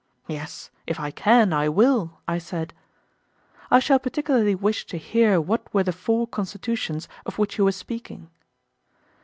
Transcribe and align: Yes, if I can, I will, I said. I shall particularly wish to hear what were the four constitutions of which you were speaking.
Yes, 0.25 0.71
if 0.87 0.99
I 0.99 1.11
can, 1.11 1.53
I 1.53 1.69
will, 1.69 2.21
I 2.27 2.39
said. 2.39 2.73
I 3.69 3.77
shall 3.77 3.99
particularly 3.99 4.55
wish 4.55 4.87
to 4.87 4.97
hear 4.97 5.39
what 5.39 5.71
were 5.75 5.83
the 5.83 5.91
four 5.93 6.25
constitutions 6.25 7.07
of 7.23 7.37
which 7.37 7.59
you 7.59 7.65
were 7.65 7.71
speaking. 7.71 8.31